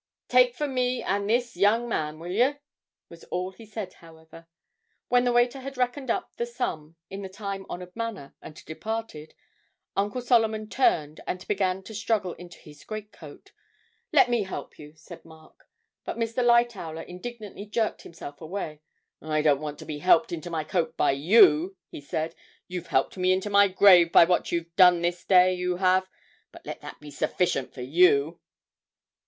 'Take 0.29 0.55
for 0.55 0.67
me 0.67 1.03
and 1.03 1.29
this 1.29 1.55
young 1.55 1.87
man, 1.87 2.17
will 2.17 2.31
yer?' 2.31 2.57
was 3.07 3.23
all 3.25 3.51
he 3.51 3.67
said, 3.67 3.93
however. 3.93 4.47
When 5.09 5.25
the 5.25 5.31
waiter 5.31 5.59
had 5.59 5.77
reckoned 5.77 6.09
up 6.09 6.35
the 6.37 6.47
sum 6.47 6.95
in 7.11 7.21
the 7.21 7.29
time 7.29 7.67
honoured 7.69 7.95
manner 7.95 8.33
and 8.41 8.55
departed, 8.65 9.35
Uncle 9.95 10.21
Solomon 10.21 10.69
turned 10.69 11.19
and 11.27 11.47
began 11.47 11.83
to 11.83 11.93
struggle 11.93 12.33
into 12.33 12.57
his 12.57 12.83
great 12.83 13.11
coat. 13.11 13.51
'Let 14.11 14.27
me 14.27 14.41
help 14.41 14.79
you,' 14.79 14.95
said 14.95 15.23
Mark, 15.23 15.67
but 16.03 16.17
Mr. 16.17 16.43
Lightowler 16.43 17.03
indignantly 17.03 17.67
jerked 17.67 18.01
himself 18.01 18.41
away. 18.41 18.81
'I 19.21 19.43
don't 19.43 19.61
want 19.61 19.77
to 19.77 19.85
be 19.85 19.99
helped 19.99 20.31
into 20.31 20.49
my 20.49 20.63
coat 20.63 20.97
by 20.97 21.11
you,' 21.11 21.77
he 21.91 22.01
said; 22.01 22.33
'you've 22.67 22.87
helped 22.87 23.17
me 23.17 23.31
into 23.31 23.51
my 23.51 23.67
grave 23.67 24.11
by 24.11 24.23
what 24.25 24.51
you've 24.51 24.75
done 24.75 25.03
this 25.03 25.23
day, 25.23 25.53
you 25.53 25.75
have; 25.77 26.09
let 26.65 26.81
that 26.81 26.99
be 26.99 27.11
sufficient 27.11 27.71
for 27.71 27.81
you!' 27.83 28.39